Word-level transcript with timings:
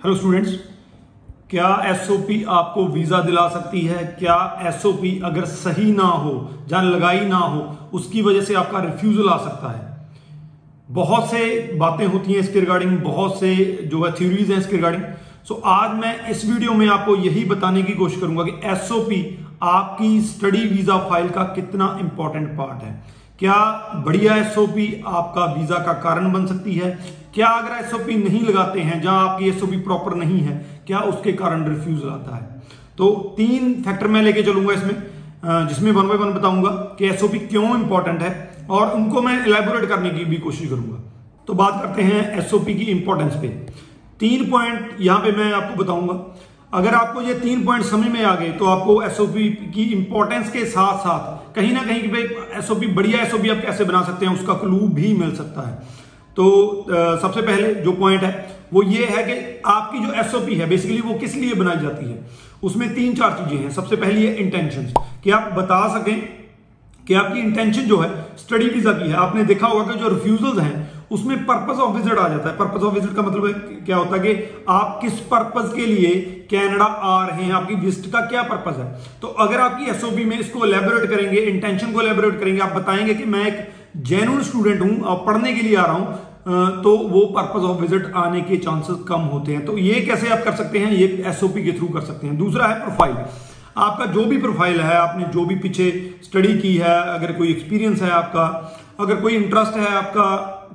Hello 0.00 0.14
students 0.16 0.52
क्या 1.50 1.66
SOP 1.86 2.42
आपको 2.50 2.84
visa 2.86 3.20
दिला 3.22 3.46
सकती 3.48 3.80
है? 3.80 4.04
क्या 4.18 4.36
एसओपी 4.68 5.10
अगर 5.24 5.44
सही 5.46 5.90
ना 5.92 6.02
हो 6.02 6.32
जहाँ 6.68 6.82
लगाई 6.84 7.20
ना 7.26 7.36
हो, 7.36 7.60
उसकी 7.92 8.22
वजह 8.22 8.40
से 8.40 8.54
आपका 8.54 8.78
रिफ्यूजल 8.78 9.28
आ 9.28 9.36
सकता 9.38 9.72
है। 9.72 9.82
बहुत 10.90 11.30
से 11.30 11.76
बातें 11.76 12.06
होती 12.06 12.32
हैं 12.32 12.40
इसके 12.40 12.60
रिगार्डिंग 12.60 12.96
बहुत 13.00 13.38
से 13.40 13.54
जो 13.84 14.04
है 14.04 14.12
थ्योरीज 14.12 14.50
हैं 14.50 14.58
इसके 14.58 14.76
रिगार्डिंग 14.76 15.04
सो 15.48 15.60
आज 15.66 15.98
मैं 15.98 16.16
इस 16.30 16.44
वीडियो 16.44 16.72
में 16.72 16.88
आपको 16.88 17.16
यही 17.18 17.44
बताने 17.44 17.82
की 17.82 17.94
कोशिश 17.94 18.20
करूँगा 18.20 18.44
कि 18.44 18.58
एसओपी 18.70 19.22
आपकी 19.68 20.20
स्टडी 20.26 20.66
वीज़ा 20.66 20.98
फ़ाइल 21.08 21.28
का 21.30 21.44
कितना 21.54 21.96
इंपॉर्टेंट 22.00 22.48
पार्ट 22.58 22.82
है। 22.82 23.00
क्या 23.38 23.62
बढ़िया 24.06 24.36
एसओपी 24.38 24.92
आपका 25.08 25.52
वीज़ा 25.54 25.84
का 25.84 25.92
कारण 26.02 26.32
बन 26.32 26.46
सकती 26.46 26.74
है? 26.74 26.98
क्या 27.34 27.48
अगर 27.48 27.76
एसओपी 27.76 28.14
नहीं 28.18 28.42
लगाते 28.42 28.80
हैं 28.80 29.00
जहाँ 29.02 29.28
आपकी 29.28 29.48
एसओपी 29.48 29.76
प्रॉपर 29.80 30.14
नहीं 30.16 30.40
है, 30.40 30.56
क्या 30.86 30.98
उसके 31.00 31.32
कारण 31.34 31.64
रिफ्यूज 31.68 32.04
आता 32.04 32.36
है? 32.36 32.42
तो 32.98 33.10
तीन 33.36 33.72
फैक्टर 33.82 34.06
मैं 34.08 34.22
लेके 34.22 34.42
चलूँगा 34.42 34.74
इसमें 34.74 35.68
जिसमें 35.68 35.90
वन 35.92 36.08
बाय 36.08 36.16
वन 36.18 36.32
बताऊँगा 36.32 36.70
कि 36.98 37.06
एसओपी 37.06 37.38
क्यों 37.40 37.68
इंपॉर्टेंट 37.74 38.22
है 38.22 38.66
और 38.70 38.94
उनको 38.94 39.22
मैं 39.22 39.34
इलेबोरेट 39.38 39.88
करने 39.88 40.10
की 40.10 40.24
भी 40.24 40.36
कोशिश 40.38 40.68
करूँगा। 40.68 40.98
तो 41.48 41.54
बात 41.54 41.80
करते 41.82 42.02
हैं 42.02 42.38
एसओपी 42.38 42.74
की 42.74 42.84
इंपॉर्टेंस 42.92 43.34
पे। 43.34 43.48
तीन 44.20 44.50
पॉइंट 44.50 44.96
यहाँ 45.00 45.20
पे 45.20 45.32
मैं 45.32 45.52
आपको 45.52 45.82
बताऊँगा। 45.82 46.14
अगर 46.72 46.94
आपको 46.94 47.20
ये 47.20 47.34
तीन 47.36 47.64
पॉइंट 47.66 47.84
समझ 47.84 48.08
में 48.08 48.22
आ 48.22 48.34
गए 48.34 48.50
तो 48.52 48.64
आपको 48.66 49.00
एसओपी 49.02 49.48
की 49.74 49.84
इंपॉर्टेंस 49.92 50.50
के 50.52 50.64
साथ 50.66 50.98
साथ 50.98 51.54
कहीं 51.54 51.72
ना 51.72 51.82
कहीं 51.82 52.02
कि 52.02 52.08
भाई 52.08 52.58
एसओपी 52.58 52.86
बढ़िया 52.88 53.22
एसओपी 53.22 53.48
आप 53.48 53.62
कैसे 53.62 53.84
बना 53.84 54.02
सकते 54.02 54.26
हैं, 54.26 54.34
उसका 54.34 54.54
क्लू 54.56 54.78
भी 54.90 55.12
मिल 55.14 55.34
सकता 55.36 55.68
है। 55.68 55.78
तो 56.36 56.86
सबसे 57.22 57.42
पहले 57.42 57.74
जो 57.76 57.92
पॉइंट 57.94 58.22
है, 58.22 58.32
वो 58.72 58.82
ये 58.82 59.04
है 59.06 59.22
कि 59.24 59.62
आपकी 59.66 59.98
जो 59.98 60.12
एसओपी 60.14 60.54
है 60.54 60.68
बेसिकली 60.68 61.00
वो 61.02 61.14
किस 61.14 61.34
लिए 61.36 61.54
बनाई 61.54 61.76
जाती 61.78 62.10
है? 62.10 62.18
उसमें 62.62 62.94
तीन 62.94 63.14
चार 63.14 63.32
चीज़ें 63.32 63.58
हैं। 63.58 63.70
सबसे 63.72 63.96
पहली 63.96 64.26
है 64.26 64.34
इंटेंशन 64.36 64.92
कि 65.24 65.30
आप 65.30 65.52
बता 65.54 65.86
सकें 65.90 66.16
कि 67.06 67.14
आपकी 67.14 67.40
इंटेंशन 67.40 67.82
जो 67.82 67.98
है 67.98 68.08
स्टडी 68.38 68.68
वीज़ा 68.68 68.92
की 68.92 69.08
है। 69.08 69.14
आपने 69.18 69.44
देखा 69.44 69.66
होगा 69.66 69.92
कि 69.92 69.98
जो 70.00 70.08
रिफ्यूजल्स 70.08 70.58
हैं, 70.58 70.88
उसमें 71.10 71.44
पर्पस 71.46 71.78
ऑफ़ 71.80 71.96
विज़िट 71.96 72.18
आ 72.18 72.28
जाता 72.28 72.48
है। 72.48 72.56
पर्पस 72.56 72.82
ऑफ़ 72.82 72.94
विज़िट 72.94 73.14
का 73.16 73.22
मतलब 73.22 73.46
है 73.46 73.52
क्या 73.86 73.96
होता 73.96 74.16
है 74.16 74.20
कि 74.24 74.64
आप 74.68 74.98
किस 75.02 75.18
पर्पस 75.30 75.72
के 75.74 75.86
लिए 75.86 76.14
कनाडा 76.52 76.84
आ 76.84 77.26
रहे 77.26 77.44
हैं? 77.44 77.52
आपकी 77.52 77.74
विज़िट 77.76 78.12
का 78.12 78.20
क्या 78.26 78.42
पर्पस 78.44 78.78
है? 78.78 78.86
तो 79.22 79.28
अगर 79.38 79.60
आपकी 79.60 79.90
एसओपी 79.90 80.24
में 80.24 80.38
इसको 80.38 80.64
एलेबोरेट 80.66 81.10
करेंगे 81.10 81.40
इंटेंशन 81.40 81.92
को 81.92 82.00
एलेबोरेट 82.00 82.40
करेंगे, 82.40 82.60
आप 82.60 82.72
बताएँगे 82.72 83.14
कि 83.14 83.24
मैं 83.26 83.46
एक 83.46 83.68
जेन्यून 83.98 84.42
स्टूडेंट 84.42 84.80
हूँ 84.82 85.00
और 85.02 85.24
पढ़ने 85.26 85.52
के 85.52 85.62
लिए 85.62 85.76
आ 85.76 85.84
रहा 85.84 85.94
हूँ 85.94 86.82
तो 86.82 86.96
वो 87.08 87.20
पर्पज 87.32 87.64
ऑफ़ 87.64 87.80
विज़िट 87.80 88.12
आने 88.16 88.40
के 88.42 88.56
चांसेस 88.58 88.98
कम 89.08 89.20
होते 89.32 89.52
हैं। 89.52 89.64
तो 89.64 89.76
ये 89.78 90.00
कैसे 90.02 90.28
आप 90.28 90.44
कर 90.44 90.54
सकते 90.56 90.78
हैं? 90.78 90.92
ये 90.92 91.06
एसओपी 91.28 91.64
के 91.64 91.72
थ्रू 91.72 91.88
कर 91.88 92.00
सकते 92.02 92.26
हैं। 92.26 92.36
दूसरा 92.38 92.66
है 92.66 92.80
प्रोफ़ाइल 92.80 93.16
आपका 93.78 94.06
जो 94.06 94.24
भी 94.24 94.38
प्रोफ़ाइल 94.38 94.80
है 94.80 94.96
आपने 94.96 95.24
जो 95.34 95.44
भी 95.46 95.54
पीछे 95.56 95.90
स्टडी 96.24 96.56
की 96.58 96.76
है 96.76 96.96
अगर 97.10 97.32
कोई 97.32 97.50
एक्सपीरियंस 97.50 98.02
है 98.02 98.10
आपका 98.12 98.46
अगर 99.00 99.20
कोई 99.20 99.34
इंटरेस्ट 99.34 99.76
है 99.76 99.94
आपका 99.96 100.26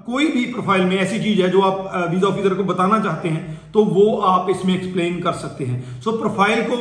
कोई 0.06 0.28
भी 0.28 0.46
प्रोफ़ाइल 0.54 0.84
में 0.86 0.96
ऐसी 0.98 1.20
चीज़ 1.20 1.42
है 1.42 1.50
जो 1.52 1.62
आप 1.62 2.10
वीज़ा 2.12 2.28
ऑफिसर 2.28 2.54
को 2.54 2.64
बताना 2.64 3.00
चाहते 3.00 3.30
हैं 3.30 3.72
तो 3.74 3.84
वो 3.86 4.16
आप 4.28 4.50
इसमें 4.50 4.74
एक्सप्लेन 4.76 5.20
कर 5.22 5.34
सकते 5.36 5.66
हैं। 5.66 6.02
सो 6.02 6.12
so, 6.12 6.18
प्रोफ़ाइल 6.18 6.64
को 6.64 6.78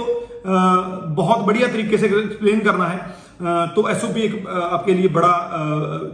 बहुत 1.14 1.44
बढ़िया 1.46 1.68
तरीके 1.68 1.98
से 1.98 2.06
एक्सप्लेन 2.06 2.60
करना 2.60 2.86
है। 2.86 2.98
तो 3.36 3.88
एसओपी 3.88 4.20
एक 4.20 4.46
आपके 4.48 4.94
लिए 4.94 5.08
बड़ा 5.10 5.32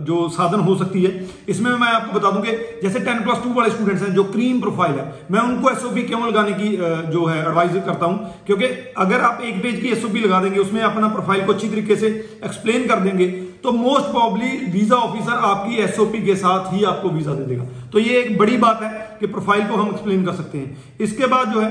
जो 0.03 0.29
साधन 0.31 0.61
हो 0.61 0.77
सकती 0.77 1.03
है। 1.03 1.29
इसमें 1.49 1.71
मैं 1.73 1.89
आपको 1.89 2.19
बता 2.19 2.31
दूँ 2.31 2.43
कि 2.43 2.53
जैसे 2.83 3.01
टेन 3.01 3.23
प्लस 3.25 3.43
टू 3.45 3.53
वाले 3.55 3.71
स्टूडेंट्स 3.71 4.03
हैं, 4.03 4.13
जो 4.15 4.25
क्रीम 4.27 4.61
प्रोफ़ाइल 4.61 4.95
है, 4.95 5.05
मैं 5.31 5.41
उनको 5.43 5.71
एसओपी 5.71 6.03
क्यों 6.05 6.27
लगाने 6.27 6.53
की 6.55 6.71
जो 7.13 7.25
है 7.27 7.39
एडवाइज 7.41 7.73
करता 7.77 8.07
हूँ? 8.07 8.33
क्योंकि 8.47 8.65
अगर 8.99 9.21
आप 9.23 9.41
एक 9.43 9.63
पेज 9.63 9.81
की 9.81 9.89
एसओपी 9.91 10.21
लगा 10.21 10.41
देंगे, 10.41 10.59
उसमें 10.61 10.81
अपना 10.83 11.09
प्रोफ़ाइल 11.11 11.45
को 11.47 11.53
अच्छी 11.53 11.69
तरीके 11.69 11.97
से 11.97 12.09
एक्सप्लेन 12.45 12.89
कर 12.89 13.01
देंगे 13.01 13.29
तो 13.63 13.73
मोस्ट 13.73 14.07
प्रॉब्ली 14.07 14.51
वीज़ा 14.73 14.97
ऑफिसर 14.99 15.33
आपकी 15.47 15.77
एसओपी 15.79 16.23
के 16.23 16.35
साथ 16.37 16.73
ही 16.73 16.85
आपको 16.85 17.09
वीज़ा 17.11 17.33
दे 17.35 17.45
देगा। 17.45 17.65
तो 17.93 17.99
ये 17.99 18.21
एक 18.21 18.37
बड़ी 18.39 18.57
बात 18.59 18.83
है 18.83 18.91
कि 19.21 19.27
प्रोफ़ाइल 19.29 19.67
को 19.69 19.77
हम 19.77 19.89
एक्सप्लेन 19.89 20.25
कर 20.27 20.33
सकते 20.35 20.59
हैं। 20.59 20.97
इसके 21.01 21.27
बाद 21.27 21.53
जो 21.53 21.61
है, 21.61 21.71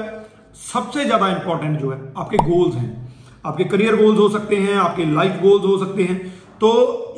सबसे 0.66 1.06
ज़्यादा 1.06 1.28
इंपॉर्टेंट 1.30 1.80
जो 1.80 1.90
है, 1.92 2.00
आपके 2.18 2.38
गोल्स 2.40 2.76
हैं। 2.76 3.09
आपके 3.44 3.64
करियर 3.66 3.96
गोल्स 3.96 4.20
हो 4.20 4.30
सकते 4.30 4.56
हैं, 4.58 4.76
आपके 4.78 5.06
लाइफ 5.14 5.42
गोल्स 5.42 5.66
हो 5.66 5.78
सकते 5.80 6.04
हैं। 6.04 6.18
तो 6.62 6.70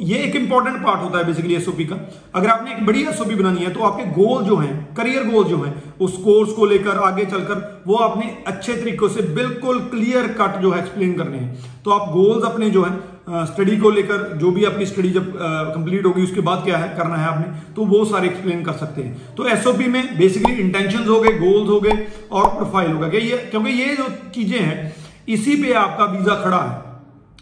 ये 0.01 0.17
एक 0.17 0.35
इंपॉर्टेंट 0.35 0.75
पार्ट 0.83 1.01
होता 1.01 1.17
है 1.17 1.25
बेसिकली 1.25 1.55
एसओपी 1.55 1.85
का। 1.85 1.95
अगर 2.35 2.49
आपने 2.49 2.71
एक 2.71 2.85
बड़ी 2.85 3.01
एसओपी 3.03 3.35
बनानी 3.35 3.59
है 3.59 3.71
तो 3.73 3.79
आपके 3.83 4.03
गोल 4.13 4.43
जो 4.45 4.55
हैं 4.57 4.73
करियर 4.95 5.23
गोल 5.25 5.45
जो 5.45 5.57
हैं, 5.57 5.71
उस 5.99 6.17
कोर्स 6.17 6.51
को 6.53 6.65
लेकर, 6.65 6.97
आगे 6.99 7.25
चलकर, 7.25 7.83
वो 7.87 7.95
आपने 7.97 8.29
अच्छे 8.47 8.73
तरीकों 8.73 9.09
से 9.09 9.21
बिल्कुल 9.33 9.79
क्लियर 9.91 10.27
कट 10.39 10.61
जो 10.61 10.71
है 10.71 10.79
एक्सप्लेन 10.79 11.13
करने 11.13 11.37
हैं। 11.37 11.81
तो 11.85 11.91
आप 11.91 12.11
गोल्स 12.11 12.45
अपने 12.45 12.69
जो 12.69 12.83
है 12.83 13.45
स्टडी 13.47 13.77
को 13.77 13.89
लेकर, 13.89 14.37
जो 14.37 14.51
भी 14.51 14.65
आपकी 14.65 14.85
स्टडी 14.85 15.09
जब 15.09 15.33
कंप्लीट 15.35 16.05
होगी, 16.05 16.23
उसके 16.23 16.41
बाद 16.41 16.63
क्या 16.65 16.77
है, 16.77 16.95
करना 16.97 17.15
है 17.15 17.27
आपने 17.27 17.73
तो 17.75 17.85
वो 17.87 18.05
सारे 18.05 18.27
एक्सप्लेन 18.27 18.63
कर 18.63 18.73
सकते 18.75 19.01
हैं। 19.01 19.35
तो 19.35 19.47
एसओपी 19.49 19.87
में 19.87 20.17
बेसिकली 20.17 20.53
इंटेंशन 20.59 21.07
हो 21.09 21.19
गए 21.21 21.37
गोल्स 21.39 21.69
हो 21.69 21.79
गए 21.81 22.07
और 22.31 22.47
प्रोफ़ाइल 22.55 22.91
हो 22.91 22.99
गया 22.99 23.37
क्योंकि 23.41 23.71
ये 23.73 23.95
जो 23.95 24.09
चीज़ें 24.35 24.59
हैं 24.59 24.79
इसी 25.27 25.55
पे 25.55 25.73
आपका 25.75 26.05
वीज़ा 26.07 26.35
खड़ा 26.43 26.57
है। 26.59 26.89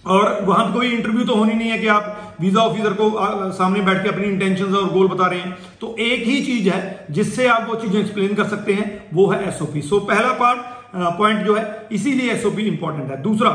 और 0.07 0.39
वहाँ 0.43 0.71
कोई 0.73 0.89
इंटरव्यू 0.89 1.25
तो 1.25 1.35
होनी 1.35 1.53
नहीं 1.53 1.69
है 1.69 1.77
कि 1.79 1.87
आप 1.89 2.35
वीज़ा 2.41 2.61
ऑफिसर 2.61 2.93
को 2.93 3.51
सामने 3.53 3.81
बैठ 3.81 4.01
के 4.03 4.09
अपनी 4.09 4.25
इंटेंशन 4.25 4.75
और 4.75 4.89
गोल 4.89 5.07
बता 5.07 5.27
रहे 5.27 5.39
हैं। 5.39 5.57
तो 5.81 5.95
एक 5.99 6.23
ही 6.25 6.41
चीज़ 6.43 6.69
है, 6.69 7.05
जिससे 7.11 7.47
आप 7.47 7.67
वो 7.69 7.75
चीज़ें 7.75 7.99
एक्सप्लेन 7.99 8.35
कर 8.35 8.47
सकते 8.47 8.73
हैं, 8.73 9.07
वो 9.13 9.27
है 9.27 9.47
एसओपी 9.47 9.81
सो 9.83 9.99
पहला 10.01 10.31
पार्ट 10.33 10.59
पॉइंट 11.17 11.45
जो 11.45 11.55
है, 11.55 11.87
इसीलिए 11.91 12.31
एसओपी 12.33 12.63
इंपॉर्टेंट 12.67 13.11
है। 13.11 13.21
दूसरा 13.21 13.49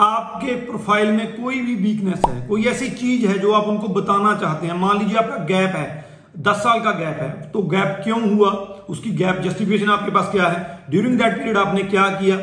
आपके 0.00 0.54
प्रोफ़ाइल 0.56 1.10
में 1.12 1.26
कोई 1.34 1.60
भी 1.60 1.74
वीकनेस 1.76 2.22
है, 2.26 2.46
कोई 2.48 2.64
ऐसी 2.66 2.88
चीज़ 2.90 3.26
है 3.26 3.38
जो 3.38 3.52
आप 3.52 3.64
उनको 3.68 3.88
बताना 3.90 4.34
चाहते 4.36 4.66
हैं। 4.66 4.78
मान 4.78 4.98
लीजिए 4.98 5.18
आपका 5.18 5.44
गैप 5.46 5.74
है 5.76 6.09
दस 6.38 6.56
साल 6.56 6.80
का 6.80 6.90
गैप 6.90 7.20
है। 7.20 7.50
तो 7.50 7.62
गैप 7.62 8.00
क्यों 8.04 8.36
हुआ? 8.36 8.50
उसकी 8.88 9.10
गैप 9.10 9.40
जस्टिफिकेशन 9.40 9.90
आपके 9.90 10.10
पास 10.10 10.28
क्या 10.32 10.46
है? 10.46 10.80
ड्यूरिंग 10.90 11.18
दैट 11.18 11.38
पीरियड 11.38 11.56
आपने 11.56 11.82
क्या 11.82 12.08
किया? 12.08 12.38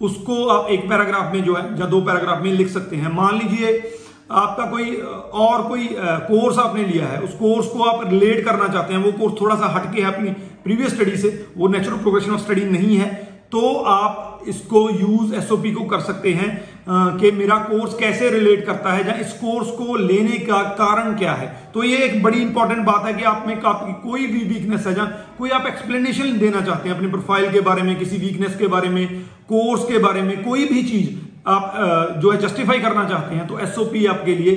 उसको 0.00 0.48
आप 0.48 0.68
एक 0.70 0.88
पैराग्राफ 0.88 1.32
में 1.32 1.44
जो 1.44 1.54
है, 1.54 1.80
या 1.80 1.86
दो 1.86 2.00
पैराग्राफ 2.00 2.42
में 2.42 2.52
लिख 2.52 2.68
सकते 2.68 2.96
हैं। 2.96 3.12
मान 3.12 3.38
लीजिए, 3.38 3.92
आपका 4.30 4.66
कोई 4.66 4.94
और 5.34 5.62
कोई 5.62 5.88
कोर्स 6.00 6.58
आपने 6.58 6.84
लिया 6.84 7.06
है। 7.06 7.20
उस 7.20 7.30
कोर्स 7.30 7.66
को 7.66 7.82
आप 7.82 8.08
रिलेट 8.10 8.44
करना 8.44 8.68
चाहते 8.68 8.94
हैं। 8.94 9.04
वो 9.04 9.12
कोर्स 9.12 9.40
थोड़ा 9.40 9.56
सा 9.56 9.66
हटके 9.66 10.02
है 10.02 10.14
अपनी 10.14 10.30
प्रीवियस 10.64 10.94
स्टडी 10.94 11.16
से। 11.16 11.46
वो 11.56 11.68
नेचुरल 11.68 11.96
प्रोग्रेशन 11.96 12.30
ऑफ़ 12.30 12.40
स्टडी 12.40 12.64
नहीं 12.64 12.96
है। 12.96 13.14
तो 13.52 13.74
आप 13.74 14.40
इसको 14.48 14.90
यूज़ 14.90 15.34
एसओपी 15.34 15.72
को 15.72 15.84
कर 15.84 16.00
सकते 16.00 16.32
हैं। 16.32 16.69
कि 16.88 17.30
मेरा 17.32 17.56
कोर्स 17.64 17.94
कैसे 17.94 18.30
रिलेट 18.30 18.64
करता 18.66 18.92
है, 18.92 19.06
या 19.08 19.14
इस 19.16 19.32
कोर्स 19.34 19.70
को 19.72 19.96
लेने 19.98 20.38
का 20.40 20.62
कारण 20.76 21.16
क्या 21.18 21.32
है। 21.32 21.48
तो 21.74 21.82
ये 21.84 21.96
एक 22.04 22.22
बड़ी 22.22 22.40
इंपॉर्टेंट 22.40 22.84
बात 22.86 23.04
है 23.06 23.12
कि 23.14 23.24
आप 23.24 23.44
में 23.46 23.54
आपकी 23.56 23.92
कोई 24.02 24.26
भी 24.26 24.44
वीकनेस 24.46 24.86
है 24.86 24.94
जहाँ 24.94 25.34
कोई 25.38 25.50
आप 25.50 25.66
एक्सप्लेनेशन 25.66 26.38
देना 26.38 26.60
चाहते 26.60 26.88
हैं 26.88 26.96
अपने 26.96 27.08
प्रोफ़ाइल 27.08 27.50
के 27.52 27.60
बारे 27.62 27.82
में, 27.82 27.98
किसी 27.98 28.16
वीकनेस 28.18 28.56
के 28.56 28.66
बारे 28.68 28.88
में 28.88 29.06
कोर्स 29.48 29.84
के 29.84 29.98
बारे 29.98 30.22
में, 30.22 30.42
कोई 30.44 30.64
भी 30.66 30.82
चीज़ 30.84 31.08
आप 31.48 31.74
जो 32.22 32.30
है 32.30 32.38
जस्टिफाई 32.38 32.78
करना 32.80 33.04
चाहते 33.08 33.34
हैं 33.34 33.46
तो 33.46 33.58
एसओपी 33.60 34.04
आपके 34.06 34.34
लिए 34.34 34.52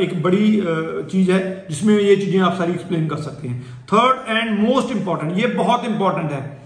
एक 0.00 0.22
बड़ी 0.22 0.48
चीज़ 1.10 1.30
है, 1.30 1.66
जिसमें 1.68 1.94
ये 1.94 2.16
चीज़ें 2.16 2.40
आप 2.40 2.58
सारी 2.58 2.72
एक्सप्लेन 2.72 3.06
कर 3.08 3.16
सकते 3.18 3.48
हैं। 3.48 3.60
थर्ड 3.92 4.28
एंड 4.28 4.58
मोस्ट 4.60 4.90
इंपॉर्टेंट 4.92 5.38
ये 5.38 5.46
बहुत 5.54 5.84
इंपॉर्टेंट 5.84 6.32
है। 6.32 6.61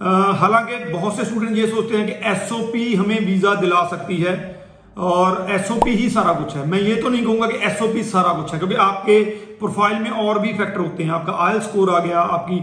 हालाँकि 0.00 0.84
बहुत 0.84 1.16
से 1.16 1.24
स्टूडेंट 1.24 1.56
ये 1.56 1.66
सोचते 1.66 1.96
हैं 1.96 2.06
कि 2.06 2.12
एसओपी 2.28 2.94
हमें 2.94 3.18
वीज़ा 3.20 3.54
दिला 3.56 3.86
सकती 3.88 4.16
है 4.18 4.34
और 4.98 5.46
एसओपी 5.50 5.90
ही 5.92 6.08
सारा 6.10 6.32
कुछ 6.34 6.54
है। 6.56 6.66
मैं 6.68 6.80
ये 6.80 6.94
तो 6.96 7.08
नहीं 7.08 7.24
कहूँगा 7.24 7.46
कि 7.46 7.58
एसओपी 7.66 8.02
सारा 8.04 8.32
कुछ 8.34 8.52
है, 8.52 8.58
क्योंकि 8.58 8.74
आपके 8.76 9.22
प्रोफ़ाइल 9.60 9.98
में 9.98 10.10
और 10.10 10.38
भी 10.38 10.52
फैक्टर 10.54 10.80
होते 10.80 11.02
हैं। 11.02 11.10
आपका 11.12 11.32
आयल 11.46 11.60
स्कोर 11.60 11.90
आ 11.90 11.98
गया, 11.98 12.20
आपकी 12.20 12.56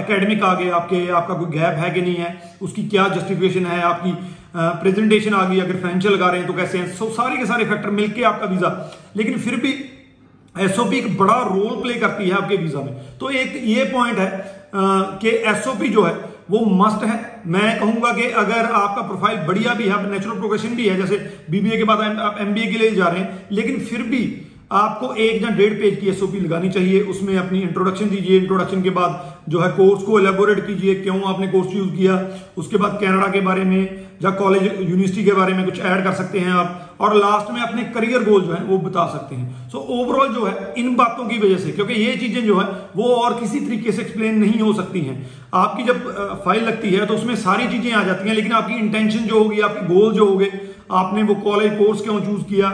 एकेडमिक 0.00 0.42
आ 0.42 0.54
गया, 0.54 0.74
आपके, 0.76 1.08
आपका 1.10 1.34
कोई 1.34 1.46
गैप 1.50 1.78
है 1.78 1.90
कि 1.90 2.02
नहीं 2.02 2.14
है, 2.16 2.56
उसकी 2.62 2.82
क्या 2.86 3.08
जस्टिफिकेशन 3.08 3.66
है, 3.66 3.80
आपकी 3.84 4.12
प्रेजेंटेशन 4.56 5.34
आ 5.34 5.44
गई, 5.44 5.60
अगर 5.60 5.76
फाइनेंशियल 5.78 6.14
लगा 6.14 6.28
रहे 6.28 6.40
हैं 6.40 6.46
तो 6.46 6.54
कैसे 6.54 6.78
हैं, 6.78 6.92
सो, 6.92 7.10
सारे 7.10 7.36
के 7.36 7.46
सारे 7.46 7.64
फैक्टर 7.64 7.90
मिलके 7.92 8.22
आपका 8.24 8.46
वीज़ा 8.46 8.92
लेकिन 9.16 9.38
फिर 9.38 9.56
भी 9.56 9.74
एसओपी 10.54 10.96
एक 10.98 11.16
बड़ा 11.18 11.40
रोल 11.44 11.82
प्ले 11.82 11.94
करती 11.96 12.28
है 12.28 12.34
आपके 12.34 12.56
वीज़ा 12.56 12.80
में। 12.80 12.94
तो 13.18 13.30
एक 13.32 13.60
ये 13.64 13.84
पॉइंट 13.86 14.18
है 14.18 14.30
कि 15.20 15.28
एसओपी 15.50 15.88
जो 15.88 16.04
है 16.04 16.14
वो 16.50 16.64
मस्ट 16.76 17.04
है। 17.04 17.42
मैं 17.46 17.78
कहूँगा 17.80 18.12
कि 18.12 18.22
अगर 18.40 18.70
आपका 18.72 19.02
प्रोफ़ाइल 19.02 19.38
बढ़िया 19.38 19.74
भी 19.74 19.84
है 19.84 20.10
नेचुरल 20.10 20.38
प्रोग्रेशन 20.38 20.74
भी 20.76 20.88
है, 20.88 20.96
जैसे 20.96 21.16
बीबीए 21.50 21.76
के 21.76 21.84
बाद 21.84 22.18
आप 22.18 22.36
एमबीए 22.40 22.66
के 22.66 22.78
लिए 22.78 22.90
जा 22.90 23.08
रहे 23.08 23.20
हैं, 23.20 23.46
लेकिन 23.52 23.80
फिर 23.80 24.02
भी 24.02 24.20
आपको 24.70 25.12
एक 25.14 25.42
या 25.42 25.48
डेढ़ 25.56 25.72
पेज 25.72 25.98
की 25.98 26.08
एसओपी 26.08 26.38
लगानी 26.40 26.68
चाहिए। 26.70 27.00
उसमें 27.02 27.36
अपनी 27.38 27.60
इंट्रोडक्शन 27.60 28.08
दीजिए। 28.10 28.38
इंट्रोडक्शन 28.38 28.82
के 28.82 28.90
बाद 28.90 29.34
जो 29.48 29.60
है 29.60 29.68
कोर्स 29.72 30.02
को 30.02 30.18
एलेबोरेट 30.20 30.66
कीजिए 30.66 30.94
क्यों 30.94 31.20
आपने 31.24 31.46
कोर्स 31.48 31.68
चूज़ 31.72 31.94
किया। 31.96 32.16
उसके 32.58 32.76
बाद 32.76 32.98
कनाडा 33.00 33.28
के 33.28 33.40
बारे 33.40 33.64
में 33.64 33.80
या 34.24 34.30
कॉलेज 34.32 34.62
यूनिवर्सिटी 34.64 35.24
के 35.24 35.32
बारे 35.32 35.52
में 35.52 35.64
कुछ 35.64 35.78
ऐड 35.80 36.04
कर 36.04 36.12
सकते 36.14 36.38
हैं 36.38 36.52
आप। 36.54 36.82
और 37.00 37.14
लास्ट 37.16 37.50
में 37.52 37.60
अपने 37.60 37.82
करियर 37.94 38.22
गोल 38.24 38.42
जो 38.42 38.52
है 38.52 38.62
वो 38.64 38.78
बता 38.80 39.06
सकते 39.08 39.34
हैं। 39.36 39.68
सो 39.68 39.78
so, 39.78 39.84
ओवरऑल 39.86 40.28
जो 40.34 40.44
है 40.46 40.74
इन 40.78 40.94
बातों 40.96 41.26
की 41.28 41.38
वजह 41.38 41.56
से 41.56 41.72
क्योंकि 41.72 41.94
ये 41.94 42.16
चीज़ें 42.16 42.44
जो 42.46 42.58
है 42.58 42.66
वो 42.96 43.14
और 43.14 43.40
किसी 43.40 43.60
तरीके 43.60 43.92
से 43.92 44.02
एक्सप्लेन 44.02 44.38
नहीं 44.38 44.60
हो 44.60 44.72
सकती 44.74 45.00
हैं। 45.00 45.16
आपकी 45.54 45.82
जब 45.84 46.06
फ़ाइल 46.44 46.64
लगती 46.64 46.90
है 46.90 47.06
तो 47.06 47.14
उसमें 47.14 47.34
सारी 47.38 47.68
चीज़ें 47.68 47.92
आ 47.92 48.02
जाती 48.04 48.28
हैं 48.28 48.34
लेकिन 48.36 48.52
आपकी 48.52 48.74
इंटेंशन 48.76 49.26
जो 49.26 49.42
होगी 49.42 49.60
आपके 49.60 49.86
गोल 49.94 50.14
जो 50.14 50.26
होंगे 50.26 50.50
आपने 50.90 51.22
वो 51.22 51.34
कॉलेज 51.34 51.72
कोर्स 51.78 52.00
क्यों 52.02 52.20
चूज़ 52.20 52.42
किया? 52.44 52.68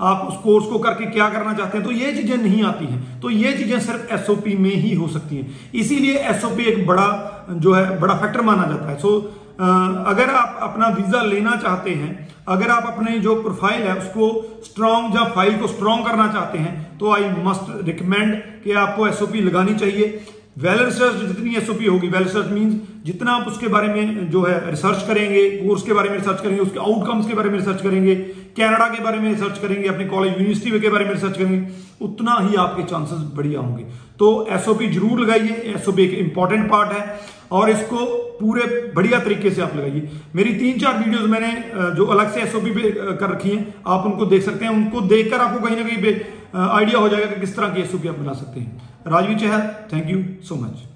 आप 0.00 0.26
उस 0.28 0.36
कोर्स 0.36 0.66
को 0.66 0.78
करके 0.78 1.06
क्या 1.06 1.28
करना 1.28 1.52
चाहते 1.54 1.78
हैं? 1.78 1.86
तो 1.86 1.92
ये 1.92 2.12
चीज़ें 2.12 2.36
नहीं 2.36 2.62
आती 2.64 2.86
हैं। 2.86 3.20
तो 3.20 3.30
ये 3.30 3.52
चीज़ें 3.52 3.78
सिर्फ़ 3.80 4.12
एसओपी 4.14 4.56
में 4.56 4.70
ही 4.72 4.94
हो 4.94 5.08
सकती 5.08 5.36
हैं। 5.36 5.70
इसीलिए 5.74 6.18
एसओपी 6.30 6.64
एक 6.64 6.86
बड़ा, 6.86 7.08
जो 7.50 7.72
है, 7.72 7.98
बड़ा 8.00 8.14
फैक्टर 8.14 8.42
माना 8.42 8.66
जाता 8.66 8.90
है। 8.90 8.98
सो 8.98 9.18
अगर 9.58 10.30
आप 10.30 10.58
अपना 10.62 10.88
वीज़ा 10.88 11.22
लेना 11.22 11.54
चाहते 11.56 11.90
हैं, 11.90 12.28
अगर 12.48 12.70
आप 12.70 12.86
अपने 12.86 13.18
जो 13.18 13.34
प्रोफ़ाइल 13.42 13.82
है, 13.82 13.96
उसको 13.98 14.60
स्ट्रॉन्ग 14.64 15.14
या 15.16 15.24
फ़ाइल 15.34 15.56
को 15.58 15.66
स्ट्रॉन्ग 15.66 16.06
करना 16.06 16.26
चाहते 16.32 16.58
हैं 16.58 16.98
तो 16.98 17.12
आई 17.12 17.28
मस्ट 17.44 17.70
रिकमेंड 17.86 18.34
कि 18.64 18.72
आपको 18.74 19.06
एसओपी 19.06 19.40
लगानी 19.40 19.74
चाहिए। 19.74 20.20
वेल 20.56 20.78
रिसर्च 20.78 21.16
जितनी 21.22 21.54
एसओपी 21.56 21.86
होगी 21.86 22.08
वेल 22.08 22.22
रिसर्च 22.22 22.46
मींस 22.50 22.74
जितना 23.06 23.32
आप 23.32 23.48
उसके 23.48 23.68
बारे 23.68 23.88
में 23.88 24.30
जो 24.30 24.42
है 24.44 24.54
रिसर्च 24.70 25.02
करेंगे 25.06 25.42
कोर्स 25.56 25.82
के 25.82 25.92
बारे 25.92 26.08
में 26.10 26.16
रिसर्च 26.16 26.40
करेंगे, 26.40 26.60
उसके 26.60 26.78
आउटकम्स 26.80 27.26
के 27.26 27.34
बारे 27.34 27.50
में 27.50 27.58
रिसर्च 27.58 27.82
करेंगे 27.82 28.14
कनाडा 28.56 28.86
के 28.88 29.02
बारे 29.04 29.18
में 29.18 29.28
रिसर्च 29.28 29.58
करेंगे, 29.58 29.88
अपने 29.88 30.04
कॉलेज 30.06 30.32
यूनिवर्सिटी 30.32 30.80
के 30.80 30.88
बारे 30.88 31.04
में 31.04 31.12
रिसर्च 31.12 31.36
करेंगे, 31.38 31.66
उतना 32.00 32.38
ही 32.40 32.56
आपके 32.56 32.82
चांसेस 32.84 33.18
बढ़िया 33.36 33.60
होंगे। 33.60 33.84
तो 34.18 34.46
एसओपी 34.50 34.88
ज़रूर 34.88 35.20
लगाइए 35.20 35.74
एसओपी 35.74 36.04
एक 36.04 36.18
इंपॉर्टेंट 36.20 36.68
पार्ट 36.70 36.92
है 36.92 37.20
और 37.52 37.70
इसको 37.70 38.06
पूरे 38.40 38.64
बढ़िया 38.96 39.18
तरीके 39.20 39.50
से 39.50 39.62
आप 39.62 39.76
लगाइए। 39.76 40.08
मेरी 40.34 40.54
तीन 40.54 40.78
चार 40.80 40.98
वीडियोस 40.98 41.30
मैंने 41.30 41.52
जो 41.96 42.06
अलग 42.06 42.32
से 42.34 42.40
एसओपी 42.42 42.70
पे 42.72 42.90
कर 42.92 43.30
रखी 43.30 43.50
हैं, 43.50 43.74
आप 43.86 44.06
उनको 44.06 44.26
देख 44.26 44.42
सकते 44.42 44.64
हैं। 44.64 44.72
उनको 44.72 45.00
देखकर 45.06 45.40
आपको 45.40 45.66
कहीं 45.66 45.76
ना 45.76 45.88
कहीं 45.88 46.68
आइडिया 46.70 46.98
हो 46.98 47.08
जाएगा 47.08 47.26
कि 47.26 47.40
किस 47.40 47.56
तरह 47.56 47.68
की 47.68 47.80
एसओपी 47.82 48.08
आप 48.08 48.18
बना 48.18 48.32
सकते 48.34 48.60
हैं। 48.60 48.85
Rajvi 49.06 49.38
Chahal, 49.38 49.88
thank 49.88 50.08
you 50.08 50.38
so 50.42 50.56
much. 50.56 50.95